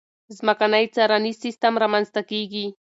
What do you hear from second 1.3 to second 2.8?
سیستم رامنځته کېږي.